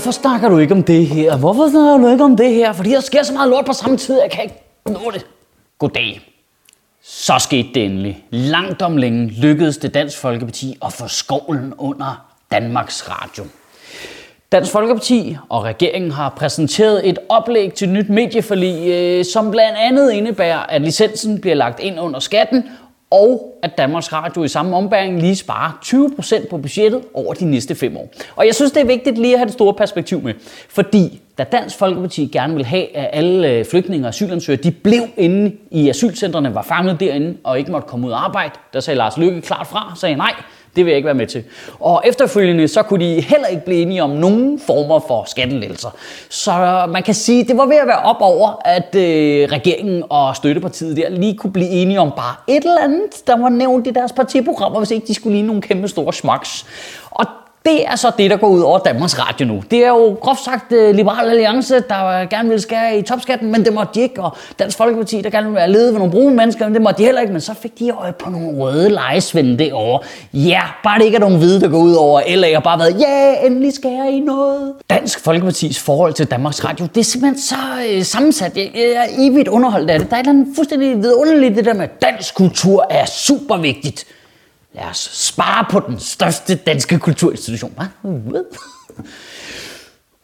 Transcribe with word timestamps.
Hvorfor 0.00 0.10
snakker 0.10 0.48
du 0.48 0.58
ikke 0.58 0.74
om 0.74 0.82
det 0.82 1.06
her? 1.06 1.36
Hvorfor 1.36 1.70
snakker 1.70 1.96
du 1.96 2.12
ikke 2.12 2.24
om 2.24 2.36
det 2.36 2.54
her? 2.54 2.72
Fordi 2.72 2.90
der 2.90 3.00
sker 3.00 3.22
så 3.22 3.32
meget 3.32 3.50
lort 3.50 3.64
på 3.64 3.72
samme 3.72 3.96
tid, 3.96 4.20
jeg 4.20 4.30
kan 4.30 4.42
ikke 4.42 4.54
nå 4.86 5.10
det. 5.14 5.26
Goddag. 5.78 6.20
Så 7.02 7.32
skete 7.38 7.68
det 7.74 7.84
endelig. 7.84 8.24
Langt 8.30 8.82
om 8.82 8.96
længe 8.96 9.26
lykkedes 9.26 9.76
det 9.76 9.94
Dansk 9.94 10.18
Folkeparti 10.18 10.78
at 10.84 10.92
få 10.92 11.08
skovlen 11.08 11.74
under 11.78 12.26
Danmarks 12.50 13.10
Radio. 13.10 13.44
Dansk 14.52 14.72
Folkeparti 14.72 15.36
og 15.48 15.64
regeringen 15.64 16.10
har 16.10 16.28
præsenteret 16.28 17.08
et 17.08 17.18
oplæg 17.28 17.72
til 17.74 17.88
nyt 17.88 18.08
medieforlig, 18.08 18.88
øh, 18.88 19.24
som 19.24 19.50
blandt 19.50 19.78
andet 19.78 20.12
indebærer, 20.12 20.58
at 20.58 20.82
licensen 20.82 21.40
bliver 21.40 21.56
lagt 21.56 21.80
ind 21.80 22.00
under 22.00 22.20
skatten, 22.20 22.64
og 23.10 23.58
at 23.62 23.78
Danmarks 23.78 24.12
Radio 24.12 24.44
i 24.44 24.48
samme 24.48 24.76
ombæring 24.76 25.20
lige 25.20 25.36
sparer 25.36 25.78
20% 25.84 26.48
på 26.50 26.58
budgettet 26.58 27.02
over 27.14 27.34
de 27.34 27.44
næste 27.44 27.74
fem 27.74 27.96
år. 27.96 28.12
Og 28.36 28.46
jeg 28.46 28.54
synes, 28.54 28.72
det 28.72 28.80
er 28.80 28.86
vigtigt 28.86 29.18
lige 29.18 29.32
at 29.32 29.38
have 29.38 29.46
det 29.46 29.52
store 29.52 29.74
perspektiv 29.74 30.22
med, 30.22 30.34
fordi 30.68 31.20
da 31.38 31.44
Dansk 31.44 31.78
Folkeparti 31.78 32.26
gerne 32.26 32.54
vil 32.54 32.64
have, 32.64 32.96
at 32.96 33.10
alle 33.12 33.48
øh, 33.48 33.64
flygtninge 33.64 34.04
og 34.04 34.08
asylansøgere, 34.08 34.62
de 34.62 34.70
blev 34.70 35.02
inde 35.16 35.56
i 35.70 35.88
asylcentrene, 35.88 36.54
var 36.54 36.62
fanget 36.62 37.00
derinde 37.00 37.36
og 37.44 37.58
ikke 37.58 37.72
måtte 37.72 37.88
komme 37.88 38.06
ud 38.06 38.12
og 38.12 38.24
arbejde, 38.24 38.52
der 38.72 38.80
sagde 38.80 38.98
Lars 38.98 39.16
Løkke 39.16 39.40
klart 39.40 39.66
fra, 39.66 39.92
sagde 39.96 40.16
nej, 40.16 40.32
det 40.76 40.84
vil 40.84 40.90
jeg 40.90 40.96
ikke 40.96 41.06
være 41.06 41.14
med 41.14 41.26
til. 41.26 41.44
Og 41.80 42.02
efterfølgende 42.04 42.68
så 42.68 42.82
kunne 42.82 43.04
de 43.04 43.20
heller 43.20 43.46
ikke 43.46 43.64
blive 43.64 43.82
enige 43.82 44.02
om 44.02 44.10
nogen 44.10 44.60
former 44.66 44.98
for 44.98 45.24
skattelettelser. 45.26 45.88
Så 46.28 46.86
man 46.88 47.02
kan 47.02 47.14
sige, 47.14 47.44
det 47.44 47.56
var 47.56 47.66
ved 47.66 47.76
at 47.76 47.86
være 47.86 48.02
op 48.02 48.16
over, 48.20 48.62
at 48.64 48.94
øh, 48.94 49.48
regeringen 49.52 50.04
og 50.10 50.36
støttepartiet 50.36 50.96
der 50.96 51.08
lige 51.08 51.36
kunne 51.36 51.52
blive 51.52 51.68
enige 51.68 52.00
om 52.00 52.12
bare 52.16 52.34
et 52.48 52.64
eller 52.64 52.84
andet, 52.84 53.26
der 53.26 53.36
var 53.38 53.48
nævnt 53.48 53.86
i 53.86 53.90
deres 53.90 54.12
partiprogrammer, 54.12 54.78
hvis 54.78 54.90
ikke 54.90 55.06
de 55.06 55.14
skulle 55.14 55.36
lige 55.36 55.46
nogle 55.46 55.62
kæmpe 55.62 55.88
store 55.88 56.12
smaks. 56.12 56.66
Og 57.10 57.26
det 57.64 57.86
er 57.86 57.96
så 57.96 58.12
det, 58.18 58.30
der 58.30 58.36
går 58.36 58.48
ud 58.48 58.60
over 58.60 58.78
Danmarks 58.78 59.18
Radio 59.18 59.46
nu. 59.46 59.62
Det 59.70 59.84
er 59.84 59.88
jo 59.88 60.16
groft 60.20 60.44
sagt 60.44 60.72
uh, 60.72 60.94
Liberal 60.94 61.30
Alliance, 61.30 61.74
der 61.74 62.26
gerne 62.26 62.48
vil 62.48 62.60
skære 62.60 62.98
i 62.98 63.02
topskatten, 63.02 63.52
men 63.52 63.64
det 63.64 63.72
måtte 63.72 63.94
de 63.94 64.00
ikke. 64.00 64.22
Og 64.22 64.36
Dansk 64.58 64.76
Folkeparti, 64.76 65.20
der 65.20 65.30
gerne 65.30 65.46
vil 65.46 65.54
være 65.54 65.70
ledet 65.70 65.92
ved 65.92 65.98
nogle 65.98 66.12
brune 66.12 66.36
mennesker, 66.36 66.64
men 66.64 66.74
det 66.74 66.82
måtte 66.82 66.98
de 66.98 67.04
heller 67.04 67.20
ikke. 67.20 67.32
Men 67.32 67.40
så 67.40 67.54
fik 67.54 67.78
de 67.78 67.90
øje 67.90 68.12
på 68.12 68.30
nogle 68.30 68.58
røde 68.58 68.88
lejesvende 68.88 69.58
derovre. 69.58 70.00
Ja, 70.32 70.60
bare 70.84 70.98
det 70.98 71.04
ikke 71.04 71.16
er 71.16 71.20
nogen 71.20 71.38
hvide, 71.38 71.60
der 71.60 71.68
går 71.68 71.78
ud 71.78 71.94
over 71.94 72.36
LA 72.36 72.52
har 72.52 72.60
bare 72.60 72.78
været, 72.78 73.00
ja, 73.00 73.46
endelig 73.46 73.72
skærer 73.72 74.04
I 74.04 74.20
noget. 74.20 74.72
Dansk 74.90 75.20
Folkepartis 75.24 75.78
forhold 75.78 76.12
til 76.12 76.26
Danmarks 76.26 76.64
Radio, 76.64 76.86
det 76.94 77.00
er 77.00 77.04
simpelthen 77.04 77.40
så 77.40 77.56
øh, 77.90 78.02
sammensat. 78.02 78.56
Jeg, 78.56 78.70
jeg 78.74 78.92
er 78.92 79.06
evigt 79.18 79.48
underholdt 79.48 79.90
af 79.90 79.98
det. 79.98 80.10
Der 80.10 80.16
er 80.16 80.20
et 80.20 80.24
eller 80.26 80.40
andet 80.40 80.56
fuldstændig 80.56 81.02
vidunderligt, 81.02 81.56
det 81.56 81.64
der 81.64 81.74
med, 81.74 81.82
at 81.82 82.02
dansk 82.02 82.34
kultur 82.34 82.86
er 82.90 83.04
super 83.04 83.56
vigtigt. 83.56 84.06
Lad 84.72 84.84
os 84.84 85.10
spare 85.12 85.66
på 85.70 85.80
den 85.80 86.00
største 86.00 86.54
danske 86.54 86.98
kulturinstitution. 86.98 87.74
Hvad? 88.02 88.44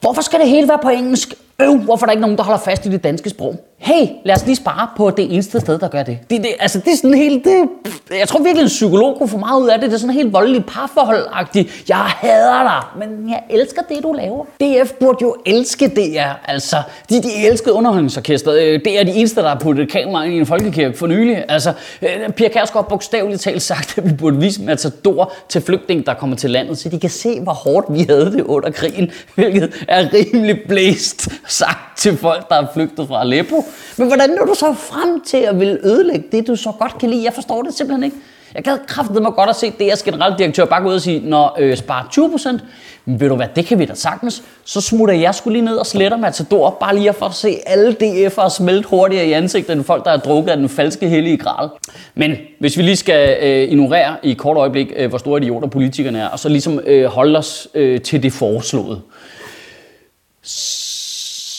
Hvorfor 0.01 0.23
skal 0.23 0.41
det 0.41 0.49
hele 0.49 0.69
være 0.69 0.79
på 0.83 0.89
engelsk? 0.89 1.35
Øv, 1.61 1.77
hvorfor 1.79 2.05
er 2.05 2.07
der 2.07 2.13
ikke 2.13 2.21
nogen, 2.21 2.37
der 2.37 2.45
holder 2.45 2.61
fast 2.61 2.87
i 2.87 2.89
det 2.89 3.05
danske 3.05 3.31
sprog? 3.31 3.76
Hey, 3.79 4.07
lad 4.25 4.35
os 4.37 4.47
lige 4.47 4.57
spare 4.57 4.89
på 4.97 5.11
det 5.11 5.35
eneste 5.35 5.61
sted, 5.61 5.79
der 5.79 5.89
gør 5.89 6.03
det. 6.03 6.19
Det, 6.31 6.43
det, 6.43 6.51
altså, 6.61 6.79
det 6.79 6.93
er 6.93 6.97
sådan 6.97 7.15
helt... 7.15 7.45
Det, 7.45 7.69
jeg 8.19 8.29
tror 8.29 8.43
virkelig, 8.43 8.63
en 8.63 8.69
psykolog 8.69 9.19
kunne 9.19 9.29
få 9.29 9.37
meget 9.37 9.63
ud 9.63 9.69
af 9.69 9.79
det. 9.79 9.91
Det 9.91 9.95
er 9.95 9.99
sådan 10.01 10.15
helt 10.15 10.33
voldelig 10.33 10.65
parforholdagtigt. 10.65 11.85
Jeg 11.89 11.97
hader 11.97 12.63
dig, 12.63 13.07
men 13.09 13.31
jeg 13.31 13.43
elsker 13.51 13.83
det, 13.83 14.03
du 14.03 14.13
laver. 14.13 14.45
DF 14.45 14.93
burde 14.93 15.19
jo 15.23 15.37
elske 15.47 15.89
DR. 15.89 16.51
Altså, 16.51 16.77
de, 17.11 17.23
de 17.23 17.47
elskede 17.47 17.75
underholdningsorkestret. 17.75 18.63
Øh, 18.63 18.81
det 18.85 19.01
er 19.01 19.05
de 19.05 19.11
eneste, 19.11 19.41
der 19.41 19.49
har 19.49 19.59
puttet 19.59 19.91
kamera 19.91 20.25
ind 20.25 20.35
i 20.35 20.39
en 20.39 20.47
folkekirke 20.47 20.99
for 20.99 21.07
nylig. 21.07 21.45
Altså, 21.49 21.73
øh, 22.03 22.31
Pia 22.37 22.49
Kærsgaard 22.49 22.89
bogstaveligt 22.89 23.43
talt 23.43 23.63
sagt, 23.73 23.99
at 23.99 24.09
vi 24.09 24.13
burde 24.15 24.37
vise 24.37 24.63
Matador 24.63 25.33
til 25.49 25.61
flygtninge, 25.63 26.05
der 26.05 26.15
kommer 26.15 26.37
til 26.37 26.51
landet, 26.51 26.79
så 26.79 26.89
de 26.89 27.01
kan 27.01 27.11
se, 27.11 27.41
hvor 27.41 27.53
hårdt 27.53 27.87
vi 27.91 28.07
havde 28.09 28.33
det 28.33 28.43
under 28.43 28.71
krigen, 28.71 29.11
hvilket 29.35 29.85
er 29.89 30.09
rimelig 30.13 30.59
blæst 30.69 31.29
sagt 31.47 31.79
til 31.97 32.17
folk, 32.17 32.49
der 32.49 32.55
er 32.55 32.67
flygtet 32.75 33.09
fra 33.09 33.21
Aleppo. 33.21 33.65
Men 33.97 34.07
hvordan 34.07 34.31
når 34.31 34.45
du 34.45 34.55
så 34.55 34.73
frem 34.73 35.21
til 35.21 35.37
at 35.37 35.61
vil 35.61 35.79
ødelægge 35.85 36.25
det, 36.33 36.47
du 36.47 36.57
så 36.57 36.73
godt 36.79 36.99
kan 36.99 37.11
lide? 37.11 37.25
Jeg 37.25 37.33
forstår 37.33 37.63
det 37.63 37.75
simpelthen 37.75 38.05
ikke. 38.05 38.17
Jeg 38.55 38.65
gad 38.65 38.79
kraftet 38.87 39.23
mig 39.23 39.33
godt 39.33 39.51
at 39.51 39.57
se 39.57 39.73
DR's 39.81 40.05
generaldirektør 40.05 40.65
bare 40.65 40.83
gå 40.83 40.89
ud 40.89 40.95
og 40.95 41.01
sige, 41.01 41.29
når 41.29 41.57
øh, 41.59 41.77
sparer 41.77 42.09
20 42.11 42.31
procent, 42.31 42.65
men 43.05 43.21
ved 43.21 43.29
du 43.29 43.37
hvad, 43.37 43.47
det 43.57 43.67
kan 43.67 43.79
vi 43.79 43.85
da 43.85 43.95
sagtens. 43.95 44.43
Så 44.65 44.81
smutter 44.81 45.15
jeg 45.15 45.35
skulle 45.35 45.59
lige 45.59 45.65
ned 45.65 45.77
og 45.77 45.87
sletter 45.87 46.19
Matador, 46.19 46.77
bare 46.81 46.97
lige 46.97 47.13
for 47.13 47.27
at 47.27 47.35
se 47.35 47.59
alle 47.67 47.97
DF'ere 48.03 48.51
smelte 48.51 48.89
hurtigere 48.89 49.27
i 49.27 49.33
ansigtet 49.33 49.73
end 49.73 49.85
folk, 49.85 50.05
der 50.05 50.11
har 50.11 50.17
drukket 50.17 50.51
af 50.51 50.57
den 50.57 50.69
falske 50.69 51.09
hellige 51.09 51.37
gral. 51.37 51.69
Men 52.15 52.37
hvis 52.61 52.77
vi 52.77 52.83
lige 52.83 52.97
skal 52.97 53.37
øh, 53.43 53.73
ignorere 53.73 54.17
i 54.23 54.31
et 54.31 54.39
kort 54.39 54.57
øjeblik, 54.57 54.93
øh, 54.97 55.09
hvor 55.09 55.19
store 55.19 55.41
idioter 55.41 55.69
politikerne 55.69 56.19
er, 56.19 56.29
og 56.29 56.39
så 56.39 56.49
ligesom 56.49 56.81
øh, 56.87 57.05
holde 57.05 57.39
os 57.39 57.69
øh, 57.75 58.01
til 58.01 58.23
det 58.23 58.33
foreslåede, 58.33 59.01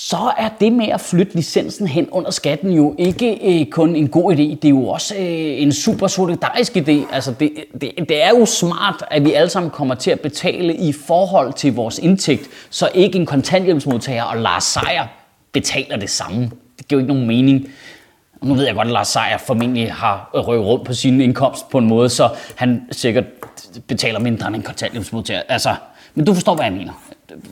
så 0.09 0.31
er 0.38 0.50
det 0.59 0.73
med 0.73 0.88
at 0.88 1.01
flytte 1.01 1.35
licensen 1.35 1.88
hen 1.88 2.09
under 2.12 2.31
skatten 2.31 2.72
jo 2.72 2.95
ikke 2.97 3.59
øh, 3.62 3.66
kun 3.66 3.95
en 3.95 4.07
god 4.07 4.34
idé, 4.34 4.38
det 4.38 4.66
er 4.66 4.69
jo 4.69 4.88
også 4.88 5.16
øh, 5.16 5.62
en 5.62 5.73
super 5.73 6.07
solidarisk 6.07 6.78
idé. 6.78 7.13
Altså 7.13 7.34
det, 7.40 7.51
det, 7.81 7.91
det 8.09 8.23
er 8.23 8.29
jo 8.29 8.46
smart, 8.46 9.03
at 9.12 9.25
vi 9.25 9.34
alle 9.34 9.50
sammen 9.50 9.72
kommer 9.72 9.96
til 9.96 10.12
at 10.12 10.19
betale 10.19 10.75
i 10.75 10.91
forhold 10.91 11.53
til 11.53 11.75
vores 11.75 12.00
indtægt, 12.00 12.47
så 12.69 12.90
ikke 12.94 13.19
en 13.19 13.25
kontanthjælpsmodtager 13.25 14.23
og 14.23 14.38
Lars 14.38 14.63
Seier 14.63 15.07
betaler 15.51 15.97
det 15.97 16.09
samme. 16.09 16.51
Det 16.78 16.88
giver 16.88 17.01
jo 17.01 17.06
ikke 17.06 17.13
nogen 17.13 17.28
mening. 17.28 17.67
Nu 18.41 18.53
ved 18.53 18.66
jeg 18.66 18.75
godt, 18.75 18.88
at 18.88 18.94
Lars 18.94 19.07
Seier 19.07 19.38
formentlig 19.38 19.94
har 19.94 20.29
rykket 20.34 20.66
rundt 20.66 20.85
på 20.85 20.94
sin 20.94 21.22
indkomst 21.22 21.69
på 21.69 21.78
en 21.78 21.88
måde, 21.88 22.09
så 22.09 22.29
han 22.56 22.81
sikkert 22.91 23.25
betaler 23.88 24.19
mindre 24.19 24.47
end 24.47 24.56
en 24.56 24.62
kontanthjælpsmodtager. 24.62 25.41
Altså, 25.50 25.75
men 26.16 26.25
du 26.25 26.34
forstår, 26.34 26.56
hvad 26.56 26.66
jeg 26.66 26.73
mener. 26.73 26.94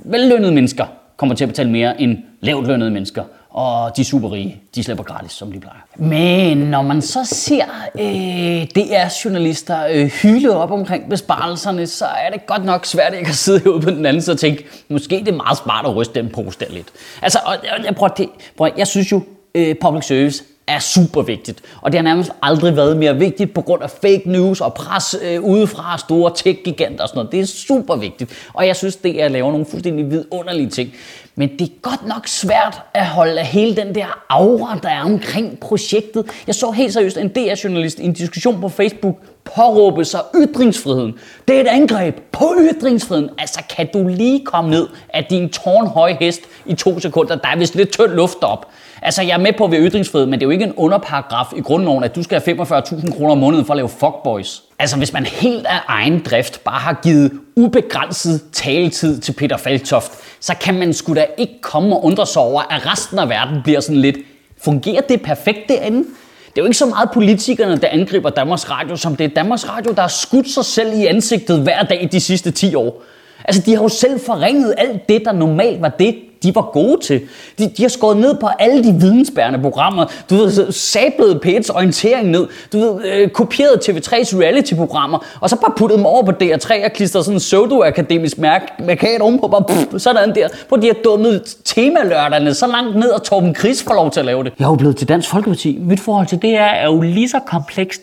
Vellønnede 0.03 0.51
mennesker 0.51 0.85
kommer 1.17 1.35
til 1.35 1.43
at 1.43 1.49
betale 1.49 1.71
mere 1.71 2.01
end 2.01 2.17
lavt 2.41 2.67
lønnede 2.67 2.91
mennesker. 2.91 3.23
Og 3.49 3.97
de 3.97 4.03
superrige, 4.03 4.61
de 4.75 4.83
slipper 4.83 5.03
gratis, 5.03 5.31
som 5.31 5.51
de 5.51 5.59
plejer. 5.59 5.79
Men 5.95 6.57
når 6.57 6.81
man 6.81 7.01
så 7.01 7.19
ser 7.23 7.65
øh, 7.99 8.67
DR-journalister 8.75 9.87
øh, 9.91 10.05
hyle 10.05 10.55
op 10.55 10.71
omkring 10.71 11.09
besparelserne, 11.09 11.87
så 11.87 12.05
er 12.05 12.29
det 12.31 12.45
godt 12.45 12.65
nok 12.65 12.85
svært 12.85 13.13
ikke 13.13 13.29
at 13.29 13.35
sidde 13.35 13.59
herude 13.59 13.81
på 13.81 13.89
den 13.89 14.05
anden 14.05 14.21
side 14.21 14.33
og 14.33 14.39
tænke, 14.39 14.65
måske 14.89 15.19
det 15.19 15.27
er 15.27 15.35
meget 15.35 15.57
smart 15.57 15.85
at 15.85 15.95
ryste 15.95 16.21
den 16.21 16.29
pose 16.29 16.59
der 16.59 16.65
lidt. 16.69 16.87
Altså, 17.21 17.39
og, 17.45 17.55
jeg, 17.85 17.95
prøver, 17.95 18.13
det, 18.13 18.29
prøver, 18.57 18.71
jeg 18.77 18.87
synes 18.87 19.11
jo, 19.11 19.21
øh, 19.55 19.75
public 19.81 20.05
service 20.05 20.43
er 20.67 20.79
super 20.79 21.21
vigtigt. 21.21 21.61
Og 21.81 21.91
det 21.91 21.97
har 21.97 22.03
nærmest 22.03 22.31
aldrig 22.41 22.75
været 22.75 22.97
mere 22.97 23.15
vigtigt 23.15 23.53
på 23.53 23.61
grund 23.61 23.83
af 23.83 23.89
fake 23.89 24.21
news 24.25 24.61
og 24.61 24.73
pres 24.73 25.15
øh, 25.23 25.41
udefra 25.41 25.97
store 25.97 26.31
tech-giganter 26.35 27.03
og 27.03 27.09
sådan 27.09 27.17
noget. 27.17 27.31
Det 27.31 27.39
er 27.39 27.45
super 27.45 27.95
vigtigt. 27.95 28.49
Og 28.53 28.67
jeg 28.67 28.75
synes, 28.75 28.95
det 28.95 29.21
er 29.21 29.25
at 29.25 29.31
lave 29.31 29.51
nogle 29.51 29.65
fuldstændig 29.65 30.11
vidunderlige 30.11 30.69
ting. 30.69 30.93
Men 31.35 31.49
det 31.59 31.61
er 31.61 31.73
godt 31.81 32.07
nok 32.07 32.27
svært 32.27 32.81
at 32.93 33.05
holde 33.05 33.41
hele 33.41 33.75
den 33.75 33.95
der 33.95 34.25
aura, 34.29 34.79
der 34.83 34.89
er 34.89 35.01
omkring 35.01 35.59
projektet. 35.59 36.25
Jeg 36.47 36.55
så 36.55 36.71
helt 36.71 36.93
seriøst 36.93 37.17
en 37.17 37.29
DR-journalist 37.29 37.99
i 37.99 38.05
en 38.05 38.13
diskussion 38.13 38.61
på 38.61 38.69
Facebook 38.69 39.15
påråbe 39.55 40.05
sig 40.05 40.21
ytringsfriheden. 40.35 41.13
Det 41.47 41.55
er 41.55 41.61
et 41.61 41.67
angreb 41.67 42.15
på 42.31 42.55
ytringsfriheden. 42.59 43.29
Altså, 43.37 43.63
kan 43.69 43.89
du 43.93 44.07
lige 44.07 44.45
komme 44.45 44.69
ned 44.69 44.87
af 45.09 45.25
din 45.25 45.49
tårnhøje 45.49 46.17
hest 46.19 46.41
i 46.65 46.73
to 46.73 46.99
sekunder? 46.99 47.35
Der 47.35 47.47
er 47.47 47.57
vist 47.57 47.75
lidt 47.75 47.91
tynd 47.91 48.11
luft 48.11 48.43
op. 48.43 48.67
Altså, 49.05 49.21
jeg 49.21 49.33
er 49.33 49.37
med 49.37 49.53
på, 49.57 49.67
ved 49.67 49.89
ytringsfrihed, 49.89 50.27
men 50.27 50.33
det 50.33 50.41
er 50.41 50.47
jo 50.47 50.51
ikke 50.51 50.65
en 50.65 50.73
underparagraf 50.73 51.53
i 51.55 51.61
grundloven, 51.61 52.03
at 52.03 52.15
du 52.15 52.23
skal 52.23 52.41
have 52.45 52.61
45.000 52.61 53.17
kroner 53.17 53.31
om 53.31 53.37
måneden 53.37 53.65
for 53.65 53.73
at 53.73 53.77
lave 53.77 53.89
fuckboys. 53.89 54.61
Altså, 54.79 54.97
hvis 54.97 55.13
man 55.13 55.25
helt 55.25 55.65
af 55.65 55.79
egen 55.87 56.19
drift 56.19 56.63
bare 56.63 56.79
har 56.79 56.99
givet 57.03 57.31
ubegrænset 57.55 58.41
taletid 58.51 59.19
til 59.19 59.31
Peter 59.31 59.57
Faltoft, 59.57 60.11
så 60.39 60.53
kan 60.61 60.79
man 60.79 60.93
sgu 60.93 61.13
da 61.13 61.25
ikke 61.37 61.61
komme 61.61 61.95
og 61.95 62.05
undre 62.05 62.25
sig 62.25 62.41
over, 62.41 62.61
at 62.61 62.91
resten 62.91 63.19
af 63.19 63.29
verden 63.29 63.61
bliver 63.63 63.79
sådan 63.79 64.01
lidt, 64.01 64.17
fungerer 64.63 65.01
det 65.01 65.21
perfekt 65.21 65.59
derinde? 65.69 65.97
Det 65.97 66.57
er 66.57 66.61
jo 66.61 66.65
ikke 66.65 66.77
så 66.77 66.85
meget 66.85 67.09
politikerne, 67.13 67.77
der 67.77 67.87
angriber 67.87 68.29
Danmarks 68.29 68.69
Radio, 68.69 68.95
som 68.95 69.15
det 69.15 69.23
er 69.23 69.29
Danmarks 69.29 69.69
Radio, 69.69 69.91
der 69.91 70.01
har 70.01 70.07
skudt 70.07 70.49
sig 70.49 70.65
selv 70.65 70.99
i 70.99 71.05
ansigtet 71.05 71.59
hver 71.59 71.83
dag 71.83 72.09
de 72.11 72.19
sidste 72.19 72.51
10 72.51 72.75
år. 72.75 73.03
Altså, 73.43 73.61
de 73.65 73.75
har 73.75 73.83
jo 73.83 73.89
selv 73.89 74.19
forringet 74.25 74.73
alt 74.77 75.09
det, 75.09 75.21
der 75.25 75.31
normalt 75.31 75.81
var 75.81 75.89
det, 75.89 76.15
de 76.45 76.55
var 76.55 76.69
gode 76.73 77.01
til. 77.01 77.21
De, 77.59 77.71
de 77.77 77.81
har 77.81 77.89
skåret 77.89 78.17
ned 78.17 78.35
på 78.41 78.47
alle 78.59 78.83
de 78.83 78.99
vidensbærende 78.99 79.59
programmer. 79.59 80.05
Du 80.29 80.35
ved, 80.35 80.71
sablet 80.71 81.41
P1's 81.45 81.75
orientering 81.75 82.29
ned. 82.29 82.47
Du 82.73 82.79
ved, 82.79 83.05
øh, 83.05 83.29
kopieret 83.29 83.89
TV3's 83.89 84.39
reality-programmer, 84.41 85.25
og 85.41 85.49
så 85.49 85.55
bare 85.55 85.73
puttet 85.77 85.97
dem 85.97 86.05
over 86.05 86.23
på 86.23 86.31
DR3 86.31 86.85
og 86.85 86.91
klistret 86.91 87.25
sådan 87.25 87.35
en 87.35 87.39
pseudo-akademisk 87.39 88.37
markat 88.37 89.21
ovenpå. 89.21 89.47
Bare 89.47 89.63
pff, 89.69 90.01
sådan 90.01 90.35
der. 90.35 90.47
Hvor 90.67 90.77
de 90.77 90.87
har 90.87 90.95
dummet 91.03 91.55
temalørderne 91.65 92.53
så 92.53 92.67
langt 92.67 92.95
ned, 92.95 93.09
og 93.09 93.23
Torben 93.23 93.55
Chris 93.55 93.83
får 93.83 93.93
lov 93.93 94.11
til 94.11 94.19
at 94.19 94.25
lave 94.25 94.43
det. 94.43 94.53
Jeg 94.59 94.65
er 94.65 94.69
jo 94.69 94.75
blevet 94.75 94.97
til 94.97 95.07
Dansk 95.07 95.29
Folkeparti. 95.29 95.79
Mit 95.81 95.99
forhold 95.99 96.27
til 96.27 96.41
det 96.41 96.57
er, 96.57 96.65
er 96.65 96.85
jo 96.85 97.01
lige 97.01 97.29
så 97.29 97.39
komplekst 97.47 98.01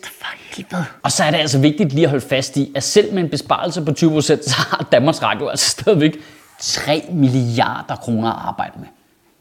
helvede. 0.57 0.85
Og 1.03 1.11
så 1.11 1.23
er 1.23 1.31
det 1.31 1.37
altså 1.37 1.59
vigtigt 1.59 1.93
lige 1.93 2.03
at 2.03 2.09
holde 2.09 2.25
fast 2.25 2.57
i, 2.57 2.71
at 2.75 2.83
selv 2.83 3.13
med 3.13 3.23
en 3.23 3.29
besparelse 3.29 3.81
på 3.81 3.91
20%, 3.91 4.21
så 4.21 4.55
har 4.57 4.87
Danmarks 4.91 5.23
Radio 5.23 5.47
altså 5.47 5.69
stadigvæk 5.69 6.19
3 6.59 7.05
milliarder 7.11 7.95
kroner 7.95 8.29
at 8.29 8.47
arbejde 8.47 8.73
med. 8.79 8.87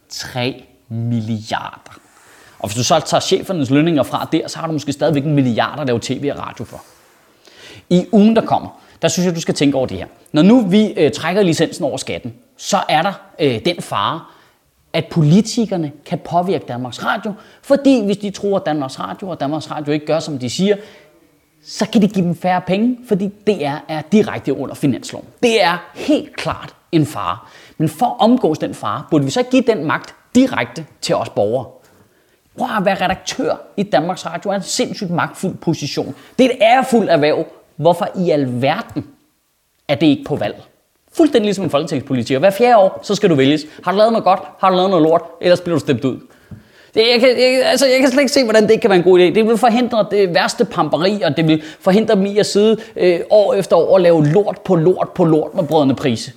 3 0.09 0.65
milliarder. 0.89 1.99
Og 2.59 2.69
hvis 2.69 2.77
du 2.77 2.85
så 2.85 3.01
tager 3.01 3.21
chefernes 3.21 3.71
lønninger 3.71 4.03
fra 4.03 4.29
der, 4.33 4.49
så 4.49 4.59
har 4.59 4.67
du 4.67 4.73
måske 4.73 4.93
stadigvæk 4.93 5.25
en 5.25 5.35
milliard 5.35 5.81
at 5.81 5.87
lave 5.87 5.99
tv 6.03 6.31
og 6.35 6.39
radio 6.39 6.65
for. 6.65 6.83
I 7.91 8.07
ugen, 8.13 8.37
der 8.37 8.47
kommer, 8.47 8.81
der 9.03 9.09
synes 9.09 9.27
jeg, 9.27 9.35
du 9.35 9.41
skal 9.41 9.55
tænke 9.55 9.77
over 9.77 9.87
det 9.87 9.99
her. 9.99 10.07
Når 10.33 10.43
nu 10.43 10.67
vi 10.67 10.87
øh, 10.87 11.13
trækker 11.13 11.43
licensen 11.43 11.85
over 11.85 11.97
skatten, 11.97 12.35
så 12.57 12.83
er 12.89 13.03
der 13.03 13.13
øh, 13.39 13.65
den 13.65 13.83
fare, 13.83 14.21
at 14.93 15.07
politikerne 15.07 15.93
kan 16.07 16.19
påvirke 16.19 16.65
Danmarks 16.69 17.05
Radio, 17.05 17.33
fordi 17.63 18.05
hvis 18.05 18.17
de 18.17 18.31
tror, 18.31 18.59
at 18.59 18.67
Danmarks 18.67 19.01
Radio 19.01 19.29
og 19.29 19.41
Danmarks 19.41 19.71
Radio 19.71 19.93
ikke 19.93 20.07
gør, 20.07 20.19
som 20.21 20.39
de 20.39 20.51
siger, 20.51 20.77
så 21.65 21.87
kan 21.93 22.03
de 22.03 22.09
give 22.09 22.25
dem 22.25 22.37
færre 22.37 22.61
penge, 22.61 22.99
fordi 23.09 23.29
DR 23.47 23.77
er 23.89 24.03
direkte 24.13 24.57
under 24.57 24.75
finansloven. 24.75 25.27
Det 25.43 25.63
er 25.63 25.91
helt 25.95 26.37
klart 26.37 26.75
en 26.93 27.07
fare. 27.07 27.39
Men 27.79 27.89
for 27.89 28.07
at 28.07 28.17
omgås 28.19 28.59
den 28.59 28.75
fare, 28.75 29.05
burde 29.11 29.25
vi 29.25 29.31
så 29.31 29.43
give 29.43 29.63
den 29.63 29.85
magt 29.85 30.15
direkte 30.35 30.87
til 31.01 31.15
os 31.15 31.29
borgere. 31.29 31.67
Prøv 32.59 32.77
at 32.77 32.85
være 32.85 33.05
redaktør 33.05 33.57
i 33.77 33.83
Danmarks 33.83 34.27
Radio 34.27 34.51
er 34.51 34.55
en 34.55 34.63
sindssygt 34.63 35.11
magtfuld 35.11 35.55
position. 35.55 36.15
Det 36.39 36.47
er 36.47 36.51
et 36.51 36.57
ærefuldt 36.61 37.11
erhverv. 37.11 37.47
Hvorfor 37.77 38.09
i 38.19 38.31
alverden 38.31 39.07
er 39.89 39.95
det 39.95 40.07
ikke 40.07 40.25
på 40.25 40.37
valg? 40.37 40.63
Fuldstændig 41.13 41.47
ligesom 41.47 41.65
en 41.65 41.71
folketingspolitiker. 41.71 42.39
Hver 42.39 42.51
fjerde 42.51 42.77
år, 42.77 43.01
så 43.03 43.15
skal 43.15 43.31
du 43.31 43.35
vælges. 43.35 43.67
Har 43.85 43.93
du 43.93 43.99
lavet 43.99 44.13
noget 44.13 44.25
godt? 44.25 44.41
Har 44.59 44.71
du 44.71 44.77
lavet 44.77 44.91
noget 44.91 45.03
lort? 45.03 45.23
Ellers 45.41 45.61
bliver 45.61 45.77
du 45.77 45.81
stemt 45.81 46.05
ud. 46.05 46.21
Det, 46.95 47.03
jeg, 47.13 47.21
kan, 47.21 47.29
jeg, 47.29 47.63
altså, 47.65 47.87
jeg 47.87 47.99
kan 47.99 48.11
slet 48.11 48.21
ikke 48.21 48.33
se, 48.33 48.45
hvordan 48.45 48.63
det 48.63 48.71
ikke 48.71 48.81
kan 48.81 48.91
være 48.91 48.99
en 48.99 49.05
god 49.05 49.21
idé. 49.21 49.23
Det 49.23 49.47
vil 49.47 49.59
forhindre 49.59 50.07
det 50.11 50.35
værste 50.35 50.65
pamperi, 50.65 51.23
og 51.23 51.37
det 51.37 51.49
vil 51.49 51.63
forhindre 51.81 52.15
dem 52.15 52.27
i 52.27 52.39
at 52.39 52.47
sidde 52.47 52.77
øh, 52.97 53.21
år 53.31 53.55
efter 53.55 53.77
år 53.77 53.95
og 53.95 54.01
lave 54.01 54.27
lort 54.27 54.61
på 54.65 54.77
lort 54.77 55.09
på 55.15 55.25
lort 55.25 55.55
med 55.55 55.65
brødrene 55.65 55.95
prise. 55.95 56.33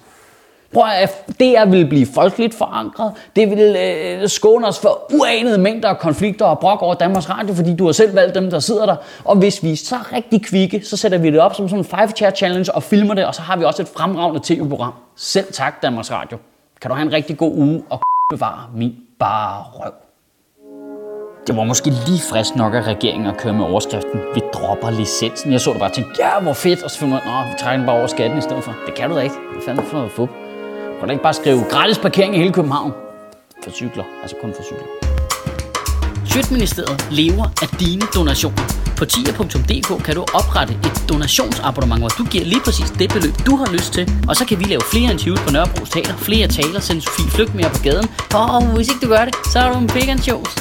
Prøv 0.73 0.83
at 1.01 1.25
DR 1.39 1.65
vil 1.65 1.87
blive 1.87 2.05
folkeligt 2.05 2.55
forankret. 2.55 3.11
Det 3.35 3.49
vil 3.49 3.75
øh, 3.75 4.29
skåne 4.29 4.67
os 4.67 4.79
for 4.79 5.13
uanede 5.13 5.57
mængder 5.57 5.89
af 5.89 5.97
konflikter 5.99 6.45
og 6.45 6.59
brok 6.59 6.81
over 6.81 6.93
Danmarks 6.93 7.29
Radio, 7.29 7.55
fordi 7.55 7.75
du 7.75 7.85
har 7.85 7.91
selv 7.91 8.15
valgt 8.15 8.35
dem, 8.35 8.49
der 8.49 8.59
sidder 8.59 8.85
der. 8.85 8.95
Og 9.23 9.35
hvis 9.35 9.63
vi 9.63 9.71
er 9.71 9.75
så 9.75 9.95
rigtig 10.13 10.45
kvikke, 10.45 10.81
så 10.85 10.97
sætter 10.97 11.17
vi 11.17 11.31
det 11.31 11.39
op 11.39 11.55
som 11.55 11.69
sådan 11.69 11.79
en 11.79 11.85
five 11.85 12.09
chair 12.15 12.31
challenge 12.31 12.75
og 12.75 12.83
filmer 12.83 13.13
det, 13.13 13.25
og 13.25 13.35
så 13.35 13.41
har 13.41 13.57
vi 13.57 13.63
også 13.63 13.81
et 13.81 13.87
fremragende 13.87 14.41
tv-program. 14.43 14.93
Selv 15.15 15.53
tak, 15.53 15.81
Danmarks 15.81 16.11
Radio. 16.11 16.37
Kan 16.81 16.89
du 16.89 16.95
have 16.95 17.05
en 17.05 17.13
rigtig 17.13 17.37
god 17.37 17.51
uge 17.51 17.83
og 17.89 18.01
bevare 18.29 18.69
min 18.75 18.95
bare 19.19 19.63
røv. 19.73 20.04
Det 21.47 21.55
var 21.55 21.63
måske 21.63 21.89
lige 21.89 22.21
frisk 22.31 22.55
nok 22.55 22.73
af 22.73 22.81
regeringen 22.81 23.27
at 23.27 23.37
køre 23.37 23.53
med 23.53 23.65
overskriften, 23.65 24.19
vi 24.35 24.41
dropper 24.53 24.89
licensen. 24.89 25.51
Jeg 25.51 25.61
så 25.61 25.71
det 25.71 25.79
bare 25.79 25.89
og 25.89 25.93
tænkte, 25.93 26.13
ja, 26.23 26.39
hvor 26.39 26.53
fedt, 26.53 26.83
og 26.83 26.91
så 26.91 26.99
finder 26.99 27.19
man, 27.25 27.51
vi 27.51 27.55
trækker 27.59 27.77
den 27.77 27.85
bare 27.85 27.97
over 27.97 28.07
skatten 28.07 28.37
i 28.37 28.41
stedet 28.41 28.63
for. 28.63 28.75
Det 28.85 28.95
kan 28.95 29.09
du 29.09 29.15
da 29.15 29.21
ikke. 29.21 29.35
Hvad 29.53 29.63
fanden 29.65 29.85
for 29.85 29.97
noget 29.97 30.11
fup? 30.11 30.29
Kan 30.99 31.07
du 31.07 31.11
ikke 31.11 31.23
bare 31.23 31.33
skrive 31.33 31.63
gratis 31.69 31.97
parkering 31.97 32.35
i 32.35 32.37
hele 32.37 32.53
København? 32.53 32.93
For 33.63 33.71
cykler, 33.71 34.03
altså 34.21 34.35
kun 34.41 34.53
for 34.55 34.63
cykler. 34.63 34.87
Sjøtministeriet 36.25 37.07
lever 37.11 37.45
af 37.61 37.67
dine 37.79 38.01
donationer. 38.15 38.63
På 38.97 39.05
tia.dk 39.05 40.03
kan 40.05 40.15
du 40.15 40.21
oprette 40.39 40.73
et 40.73 41.09
donationsabonnement, 41.09 42.01
hvor 42.01 42.09
du 42.09 42.23
giver 42.23 42.45
lige 42.45 42.61
præcis 42.65 42.89
det 42.99 43.09
beløb, 43.13 43.35
du 43.45 43.55
har 43.55 43.69
lyst 43.73 43.93
til. 43.93 44.11
Og 44.29 44.35
så 44.35 44.45
kan 44.45 44.59
vi 44.59 44.63
lave 44.63 44.81
flere 44.91 45.11
interviews 45.11 45.39
på 45.39 45.51
Nørrebro 45.51 45.85
Teater, 45.85 46.15
flere 46.17 46.47
taler, 46.47 46.79
sende 46.79 47.01
Sofie 47.01 47.31
Flygt 47.31 47.55
mere 47.55 47.69
på 47.69 47.81
gaden. 47.83 48.07
Og 48.33 48.75
hvis 48.75 48.87
ikke 48.89 49.01
du 49.05 49.09
gør 49.15 49.25
det, 49.25 49.35
så 49.51 49.59
er 49.59 49.73
du 49.73 49.79
en 49.79 49.87
big 49.87 50.23
shows. 50.23 50.55